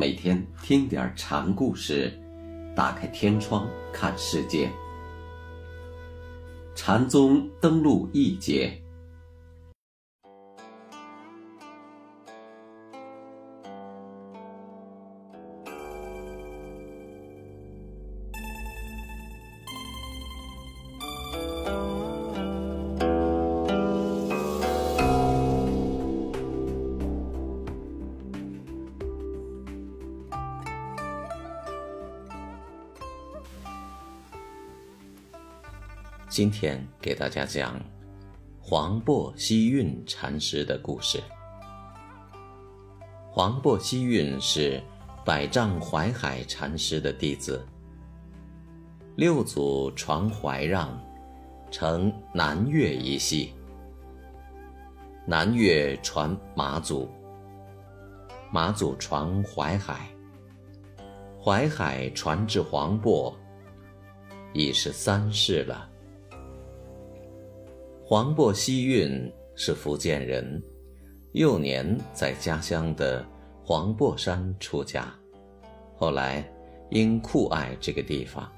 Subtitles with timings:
[0.00, 2.16] 每天听点禅故事，
[2.72, 4.70] 打开天窗看世界。
[6.76, 8.80] 禅宗登陆一节。
[36.28, 37.80] 今天给大家讲
[38.60, 41.18] 黄檗希运禅师的故事。
[43.30, 44.78] 黄檗希运是
[45.24, 47.66] 百丈怀海禅师的弟子，
[49.16, 51.00] 六祖传怀让，
[51.70, 53.54] 成南岳一系。
[55.26, 57.08] 南岳传马祖，
[58.52, 60.06] 马祖传淮海，
[61.42, 63.34] 淮海传至黄檗，
[64.52, 65.88] 已是三世了。
[68.10, 70.62] 黄檗希运是福建人，
[71.32, 73.22] 幼年在家乡的
[73.62, 75.12] 黄檗山出家，
[75.94, 76.42] 后来
[76.88, 78.50] 因酷爱这个地方，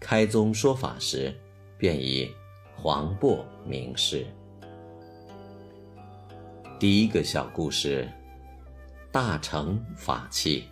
[0.00, 1.32] 开宗说法时
[1.78, 2.28] 便以
[2.74, 4.26] 黄檗名世。
[6.80, 8.10] 第一个小故事：
[9.12, 10.64] 大乘法器。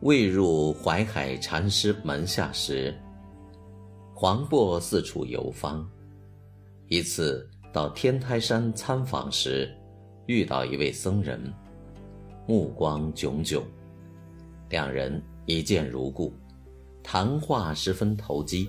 [0.00, 2.94] 未入淮海禅师门下时。
[4.20, 5.82] 黄檗四处游方，
[6.88, 9.74] 一次到天台山参访时，
[10.26, 11.50] 遇到一位僧人，
[12.46, 13.62] 目光炯炯，
[14.68, 16.34] 两人一见如故，
[17.02, 18.68] 谈话十分投机，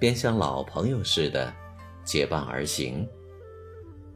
[0.00, 1.54] 便像老朋友似的
[2.02, 3.08] 结伴而行。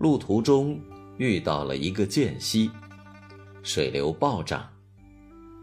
[0.01, 0.81] 路途中
[1.17, 2.69] 遇到了一个涧溪，
[3.63, 4.69] 水流暴涨，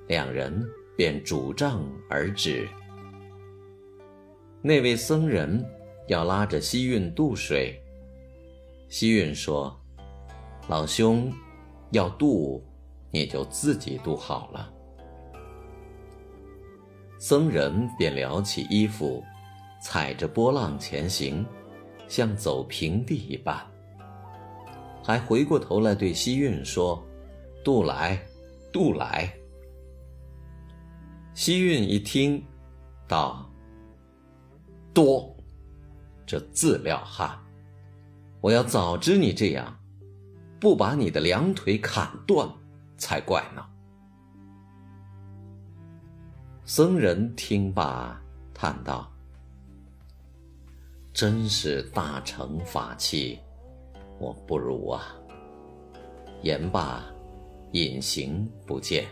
[0.08, 2.66] 两人便拄杖而止。
[4.68, 5.64] 那位僧人
[6.08, 7.80] 要拉着西运渡水，
[8.90, 9.80] 西运说
[10.68, 11.32] ：“老兄，
[11.92, 12.64] 要渡，
[13.12, 14.74] 你就自己渡好了。”
[17.22, 19.24] 僧人便撩起衣服，
[19.84, 21.46] 踩着波浪前行，
[22.08, 23.64] 像走平地一般，
[25.04, 27.06] 还回过头来对西运说
[27.64, 28.20] ：“渡来，
[28.74, 29.32] 渡来。”
[31.36, 32.44] 西运一听，
[33.08, 33.48] 道。
[34.96, 35.36] 多，
[36.26, 37.38] 这自料汉！
[38.40, 39.78] 我要早知你这样，
[40.58, 42.50] 不把你的两腿砍断
[42.98, 43.62] 才怪呢。
[46.64, 48.18] 僧人听罢，
[48.54, 49.12] 叹道
[51.12, 53.38] ：“真是大乘法器，
[54.18, 55.14] 我不如啊。”
[56.42, 57.04] 言罢，
[57.74, 59.06] 隐形不见。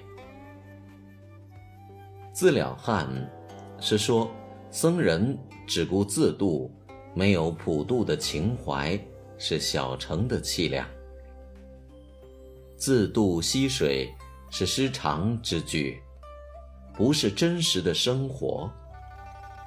[2.31, 3.05] 自了汉，
[3.81, 4.31] 是说。
[4.75, 6.71] 僧人只顾自度，
[7.13, 8.99] 没有普度的情怀，
[9.37, 10.87] 是小城的气量。
[12.75, 14.13] 自度溪水
[14.49, 16.01] 是失常之举，
[16.95, 18.69] 不是真实的生活，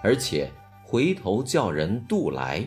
[0.03, 0.51] 而且
[0.85, 2.67] 回头叫人渡来，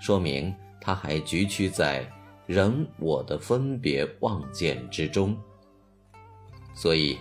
[0.00, 2.10] 说明他还局屈在
[2.46, 5.36] 人我的分别妄见之中。
[6.74, 7.18] 所以，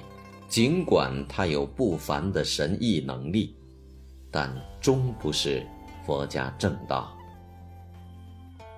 [0.48, 3.56] 尽管他有不凡的神异能力。
[4.36, 5.66] 但终不是
[6.06, 7.16] 佛家正道。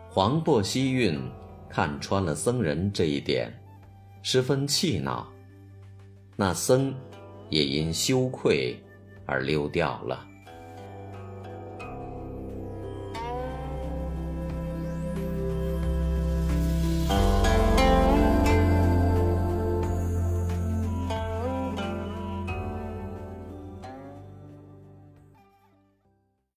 [0.08, 1.20] 黄檗希运
[1.68, 3.52] 看穿了僧人这一点，
[4.22, 5.28] 十分气恼。
[6.36, 6.94] 那僧
[7.50, 8.80] 也因羞愧
[9.26, 10.24] 而溜掉了。